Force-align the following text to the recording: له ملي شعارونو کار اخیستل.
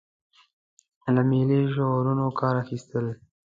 له 1.15 1.21
ملي 1.29 1.59
شعارونو 1.73 2.25
کار 2.39 2.55
اخیستل. 2.63 3.05